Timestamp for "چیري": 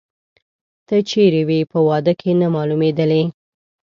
1.09-1.43